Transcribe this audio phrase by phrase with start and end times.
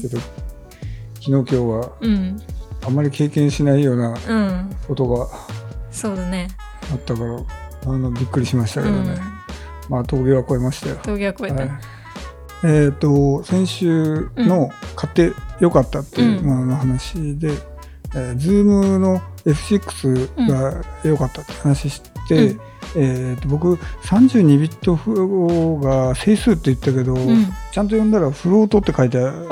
[0.00, 0.48] そうね、うんちょっと
[1.20, 2.42] 昨日今日はうん。
[2.86, 4.76] あまり経験しないようなうん。
[4.86, 5.28] ことが
[5.90, 6.48] そうだね。
[6.92, 7.38] あったから
[7.86, 9.18] あのびっくりしましたけどね、うん。
[9.88, 10.96] まあ峠は越えましたよ。
[11.02, 11.70] 峠は越えた、はい。
[12.64, 17.52] えっ、と先週の買ってよかったっていう、の話で、
[18.14, 22.60] えー、Zoom の F6 が良かったって話して、うん
[22.96, 23.74] えー、と僕
[24.04, 27.46] 32ビットフローが整数って言ったけど、うん。
[27.72, 29.46] ちゃんと読んだらフロートって書いてある。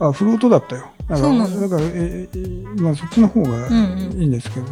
[0.00, 0.90] あフロートだったよ。
[1.06, 1.60] だからそうなんだ。
[1.60, 4.20] だから、ええまあ、そっちの方がうんうん。
[4.20, 4.66] いいんですけど、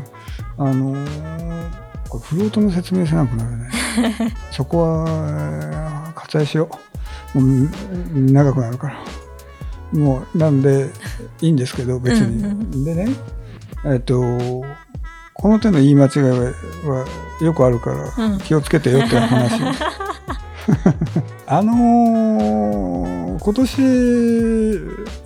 [0.59, 3.69] あのーこれフロートの説明せなくなるね。
[4.51, 6.69] そこはえー割愛しよ
[7.35, 7.41] う。
[7.41, 7.69] もう
[8.15, 8.99] うん長くなるから。
[9.93, 10.91] もうなんで
[11.41, 13.09] いいんですけど別に、うんでね
[13.85, 14.65] えっ、と
[15.41, 16.35] この手の言い間違いは
[16.95, 17.07] は
[17.41, 18.39] よくあるから、うん。
[18.41, 19.63] 気をつけてよっていう話
[21.47, 23.83] あのー今年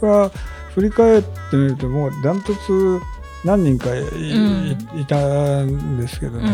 [0.02, 0.30] は
[0.74, 3.00] 振り返ってみるともうダントツ
[3.44, 4.02] 何人かい,
[4.96, 5.16] い、いた
[5.64, 6.48] んですけどね、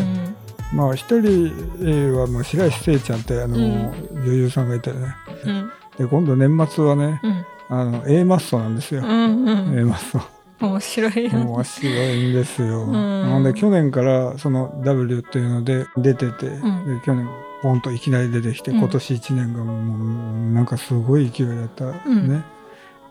[0.73, 3.91] うんまあ一人はもう白石聖ちゃんってあの、うん。
[4.25, 4.99] 女優さんがいてね。
[5.47, 5.71] うん。
[5.99, 7.45] で今度年末はねうん。
[7.71, 10.21] あの A マッソなんですよ、うんう A んマッソ
[10.61, 12.87] 面白い面白いんですよ。
[12.87, 12.93] ん。
[12.93, 16.99] なので去年からその W っていうので出てて、ん。
[16.99, 17.29] で去年
[17.63, 18.79] ポンといきなり出てきて、うん。
[18.79, 22.29] 今年1年がもうなんかすごい勢いだった、ん。
[22.29, 22.43] ね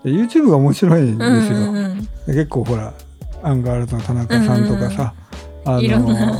[0.04, 1.58] で YouTube が面白いんですよ。
[1.58, 2.94] うんうん結構ほら
[3.42, 5.14] アンガールズの田中さんとかさ、
[5.66, 6.34] あいろんな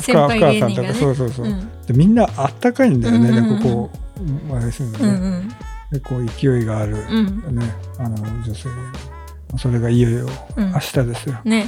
[0.00, 1.84] 深先輩深さんとか、そうそうそう、うん。
[1.86, 3.58] でみんなあったかいんだよね、うんうんうん。
[3.58, 3.90] でこ
[4.48, 5.48] こあれですよね、うんうん。
[5.92, 7.56] でこう勢いがある、うん。
[7.56, 8.68] ねあの女性
[9.58, 10.72] それがいよいようん。
[10.72, 11.38] 明日ですよ。
[11.44, 11.66] ね。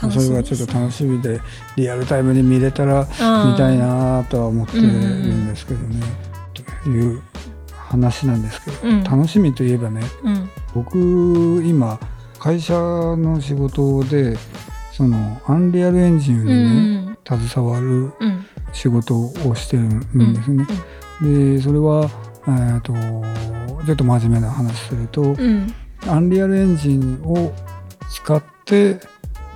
[0.00, 1.40] 楽それがちょっと楽しみで
[1.76, 3.52] リアルタイムに見れたらうん。
[3.52, 6.02] 見たいなとは思ってるんですけどね、
[6.82, 7.22] という
[7.72, 9.04] 話なんですけど、うん。
[9.04, 10.50] 楽しみといえばねうん。
[10.74, 11.98] 僕今
[12.38, 14.36] 会社の仕事で
[14.92, 17.18] そのアンリアルエンジンうにね、ん。
[17.24, 18.44] 携わるうん。
[18.72, 20.66] 仕事をしてるんですね。
[21.22, 22.10] でそれは、
[22.46, 22.92] えー、と
[23.86, 25.74] ちょっと真面目な話すると、うん
[26.08, 27.52] アンリアルエンジンを
[28.10, 29.00] 使って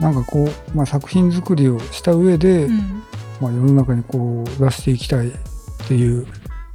[0.00, 3.02] なんかこう、まあ、作品作りをした上で、うん。
[3.40, 5.32] まあ、世の中にこう出していきたいっ
[5.88, 6.26] ていう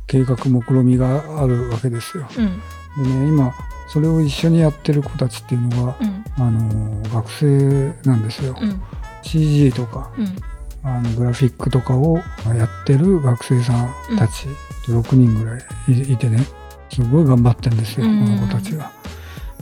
[0.07, 2.27] 計画目論みがあるわけですよ。
[2.37, 3.03] うん。
[3.03, 3.53] でね今
[3.87, 6.25] それを一緒にやってる子たちっていうのが、うん。
[6.37, 8.55] あの学生なんですよ。
[8.59, 8.81] うん。
[9.23, 10.35] CG とかうん。
[10.83, 12.17] あのグラフィックとかを
[12.55, 14.47] やってる学生さんたち、
[14.87, 16.45] 6人ぐらいいいてね
[16.91, 18.23] すごい頑張ってるんですよ、うん。
[18.23, 18.91] この子たちは。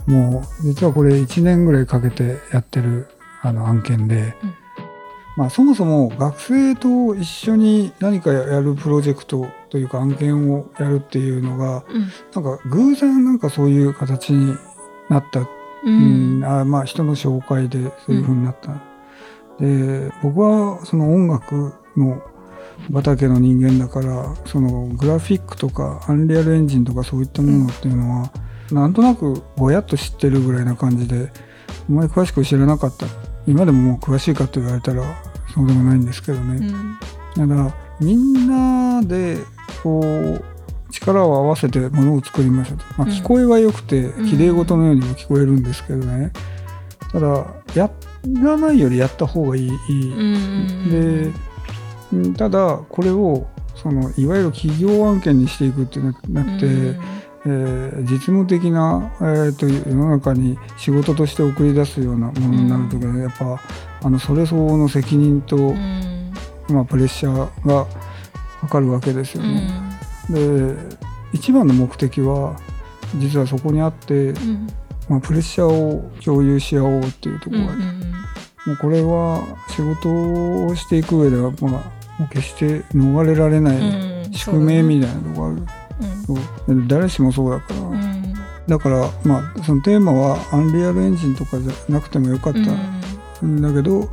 [0.06, 3.08] もう実はこれ1年ぐらいかけてやってる
[3.42, 4.54] あの案件で、うん。
[5.36, 12.10] まあ、そもそも学生と一緒に何かやるプロジェクトというか案件をやるっていうのがうん。
[12.34, 14.56] なんか偶然なんかそういう形に
[15.08, 15.40] なった。
[15.40, 15.48] う
[15.84, 16.40] うん。
[16.40, 18.80] んあまあ人の紹介でそういう風になった、
[19.58, 22.22] で僕はその音楽の
[22.92, 28.30] 畑の人間だからそのグラフィックとかアンリアルエンジンとかそういったものっていうのは、
[28.74, 31.30] なんとなくぼやっと知ってるぐらいな感じで
[31.68, 33.06] あまり詳しく知らなかった。
[33.46, 35.02] 今でももう詳しいかと言われたら
[35.54, 36.66] そうでもないんですけどね、
[37.36, 37.48] うん。
[37.48, 39.38] だからみんなで
[39.82, 40.44] こう
[40.90, 43.10] 力を合わせてものを作りましょうと、まあ、うん。
[43.10, 44.30] 聞こえは良くてうん。
[44.30, 46.32] 綺麗事のようにも聞こえるんですけどね、
[47.12, 47.90] ただや
[48.42, 51.32] らないよりやった方がいい、いいうん。
[51.32, 51.38] で
[52.12, 57.00] うんただこれをそのいわゆる企業案件にしていくっていうのはなくて、うん
[57.46, 63.60] えー実務的な、えーと世の中に仕事として送り出すようなものになるときは、やっぱ
[64.02, 66.32] あのそれ相応の責任と、うん。
[66.70, 67.84] まあ、プレッシャーが
[68.62, 69.68] かかるわけですようね。
[70.30, 70.74] ん。
[70.74, 70.96] で
[71.34, 72.56] 一番の目的は
[73.16, 74.66] 実はそこにあって、うん。
[75.08, 77.66] まあ、プレッシャーを共有し合おうっていうところ。
[77.66, 77.90] があって、うん。
[78.66, 81.80] もうこれは仕事をしていく上では、まあ、も
[82.24, 84.32] う決して逃れられないうん。
[84.32, 85.66] 宿命みたいなところがある、うん
[86.26, 86.36] そう
[86.74, 88.34] で誰しもそうだから、うん。
[88.66, 93.46] だからまあそのテーマはアンリアルエンジンとかじゃなくてもよかった。
[93.46, 93.62] ん。
[93.62, 94.08] だけど、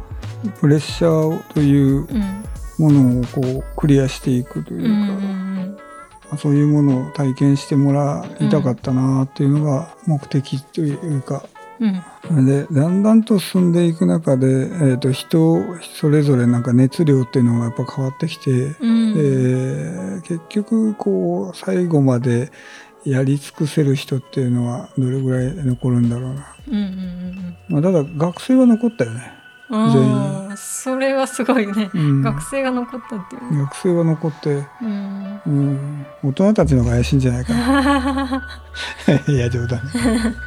[0.59, 2.41] プレッシャーといううん。
[2.77, 6.37] ものをこうクリアしていくといううか、ん。
[6.37, 11.43] そういうものを体験してもらいたかったなっていうのが目的というか、
[11.81, 12.45] うん。
[12.45, 15.57] でだんだんと進んでいく中で、えー、と人
[15.99, 19.13] それぞれなんか熱量っていうのがやっぱ変わってきて、うん。
[19.17, 22.51] えー結局こう最後まで
[23.03, 27.57] やり尽くせる人っていうのはどれぐらい残るんだろうな、うんうん。
[27.69, 29.40] まあ、ただ学生は残ったよね
[29.71, 32.21] ああそれはすごいね、うん。
[32.21, 38.47] 学生が残ったっていう、学生が残って、うん、うん、大人たちの方が怪しいんじゃないかな。
[39.27, 39.79] いや冗談。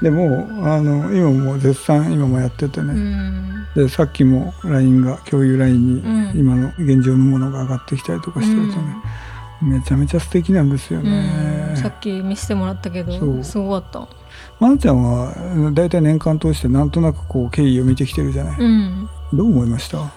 [0.03, 3.67] でもあの今も絶賛今もやっててうね、ん。
[3.75, 6.38] でさっきも LINE が共有 LINE にうん。
[6.38, 8.97] 今の現状のものが上がってきたりとかしてるとね、
[9.62, 13.37] めちゃめちゃ素敵なんですようねん、さっき見せてもらったけそう。
[13.37, 14.06] どすごかった。
[14.61, 15.32] まなちゃんは
[15.73, 20.12] 大体年間通してなんとなくこう経緯を見てきてるじゃない、うんどう思いました？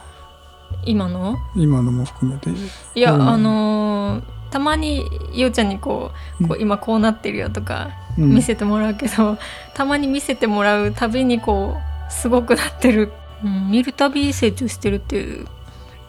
[0.85, 1.37] 今の？
[1.55, 2.51] 今のも含めて。
[2.95, 3.29] いや、うん。
[3.29, 5.03] あのーたまに
[5.33, 8.35] ゆうちゃんにこうこうう今こうなってるよとかうん。
[8.35, 9.37] 見せてもらうけど、
[9.73, 11.75] たまに見せてもらうたびにこ
[12.09, 13.11] うすごくなってる、
[13.43, 15.45] うん、見るたび成長してるっていう。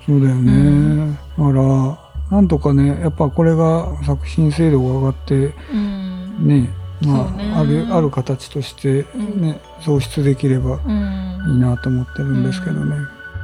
[0.07, 1.15] そうだよね、うん。
[1.15, 6.47] だからなんとかねやっぱこれが作品精度が上がってうん。
[6.47, 6.71] ね
[7.03, 7.53] まそうね。
[7.57, 10.79] ああるある形としてね、創出できれば。
[10.87, 12.97] うんいいなと思ってるんですけどね、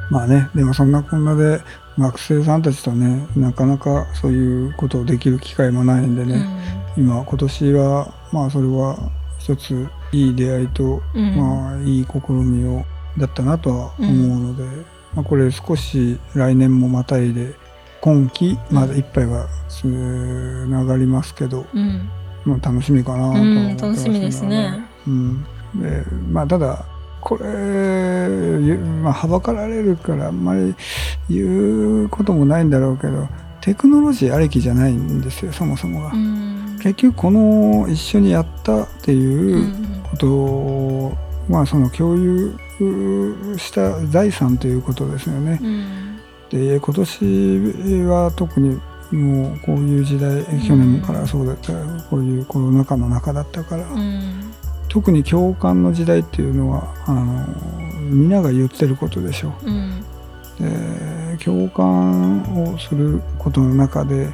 [0.09, 1.61] まあねでもそんなこんなで
[1.97, 6.45] 学生さんたちとねなかなかそういうことをできる機会もないんでね、
[6.97, 8.97] 今今年はまあそれは
[9.39, 11.35] 一ついい出会いと、うん。
[11.35, 12.83] まあいい試みを
[13.17, 14.63] だったなとは思うので、
[15.13, 17.53] まあ、これ少し来年もまたいで
[18.01, 22.09] 今期まだいっぱいはつながりますけど、うん。
[22.43, 24.85] まあ、楽しみかなと思ってうん、ます楽しみですね。
[25.07, 25.43] うん、
[25.75, 26.85] でまあただ
[27.25, 30.75] これ、ゆまあ、はばかられるからあんまり
[31.27, 33.27] 言うこともないんだろうけど
[33.61, 36.11] テクノロジーありきじゃないんですよそもそもが。
[36.13, 36.77] うん。
[36.83, 40.03] 結局この一緒にやったってういうん。
[40.03, 41.17] ことを、
[41.49, 42.55] まあその共有
[43.57, 45.59] した財産ということですよね。
[45.59, 46.19] うん。
[46.51, 48.79] で今年は特に
[49.11, 51.73] もうこういう時代去年からそうだった
[52.09, 54.54] こういうコロナ禍の中だったから、うん
[54.95, 57.45] 特に共感の時代っていうのはあの
[58.09, 59.67] 皆が言ってることでしょう。
[59.67, 60.05] うん。
[60.57, 64.29] で共感をすることの中で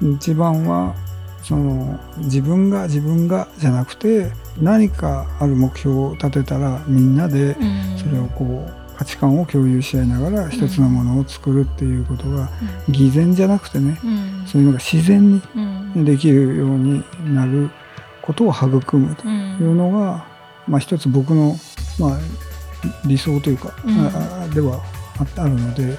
[0.00, 0.94] 一番は
[1.42, 4.30] その自分が自分がじゃなくて
[4.62, 7.98] 何かある目標を立てたらみんなでうん。
[7.98, 12.48] それをこう価値観を共有し合いながら一つのものを作るっていうことが
[12.88, 14.46] 偽善じゃなくてねうん。
[14.46, 15.60] そういうのが自然にう
[15.98, 16.04] ん。
[16.04, 17.02] できるように
[17.34, 17.68] なる
[18.28, 20.26] ことを育むというのが、
[20.66, 21.56] まあ、一つ僕の、
[21.98, 22.18] まあ、
[23.06, 24.06] 理想というか、うん。
[24.06, 24.82] あでは
[25.18, 25.98] ああるので、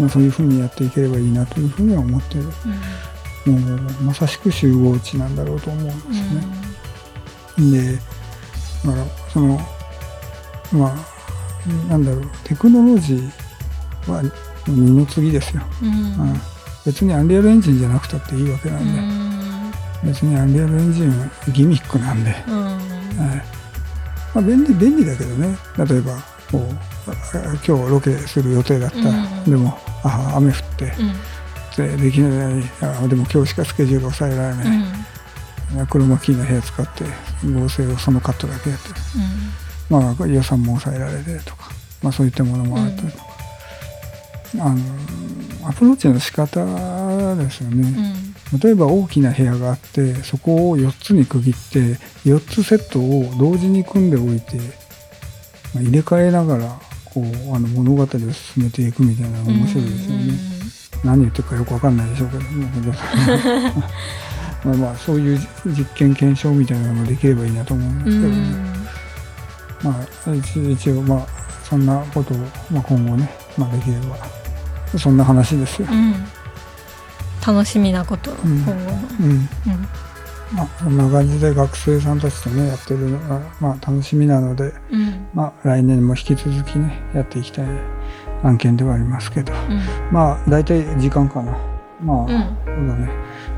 [0.00, 2.44] まあ、そういうふうにやっていければいいなというふうには思ってる。
[3.44, 6.08] もうまさしく集合値なんだろうと思うんです
[7.66, 7.72] ね。
[7.72, 7.98] で
[8.86, 9.60] だからその
[10.72, 14.22] まあなんだろうテクノロジーは
[14.66, 15.88] 二の次ですよ、うん。
[15.88, 15.92] う
[16.32, 16.40] ん。
[16.86, 19.21] 別にアンリアルエンジンじゃなくたっていいわけなんで、
[20.04, 22.64] 別にアンリアルエンジンはギミックなんで、うん。
[22.64, 22.78] はい。
[24.34, 25.56] まあ、便利便利だけどね。
[25.76, 26.16] 例えば
[26.50, 27.14] こうあ
[27.66, 29.44] 今日ロケする予定だった、うん。
[29.44, 30.84] でもあ雨降って。
[30.84, 31.96] うん。
[31.96, 32.62] でできない。
[32.82, 34.62] あでも今日しかスケジュール抑えられな
[35.84, 37.04] い、クロマキーの部屋使って
[37.44, 38.88] 合成をそのカットだけやって。
[39.88, 41.70] まあ予算も抑えられてとか、
[42.02, 43.02] まあ、そういったものもあると、
[44.62, 44.78] あの
[45.68, 46.60] アプローチの仕方
[47.34, 48.14] ですよね、
[48.62, 54.56] 例えば大きな部屋があってそこを4つに区切って4つセットを同時に組んでおいて、
[55.74, 58.30] まあ入れ替えながらこうあの物語を進
[58.64, 60.52] めていくみたいなのが面白いですよね。
[61.04, 62.94] 何言ってるかよくわかんないでしょうけども
[64.64, 68.82] まあまあそういう実験検証みたいなのもできればいいなと思うんですけどね。
[69.82, 72.36] まあ一一応まあそんなことを、
[72.70, 74.18] まあ、今後ね、まあ、できれば
[74.98, 75.88] そんな話ですよ。
[77.44, 78.34] 楽しみなこと、ん。
[78.34, 79.48] 今後の、うん。
[80.54, 85.26] まあ、こんな感じで学生さんたちとねやってるのが、まあ、楽しみなので、うん。
[85.34, 87.66] まあ、来年も引き続きねやっていきたい
[88.42, 89.52] 案件ではありますけど。
[89.52, 89.80] うん。
[90.12, 91.56] まあ大体時間かな。
[92.00, 92.26] まあ、うん。
[92.28, 92.34] そ
[92.72, 93.10] うだね、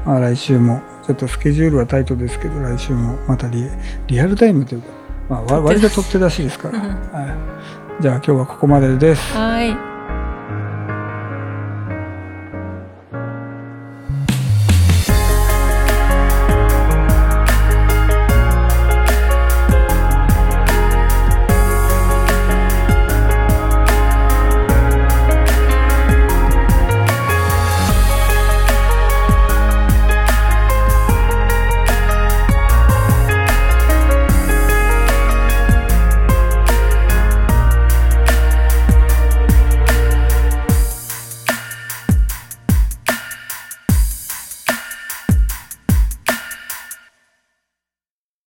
[0.04, 3.68] まあ、来週もちょっとスケジュールはタイトですけど来週もまたリ
[4.06, 4.88] リアルタイムというか、
[5.28, 6.84] まあ、わ割と取って出しですから、うん。
[6.86, 9.32] はい、じゃあ今日はここまでです。
[9.32, 9.93] はい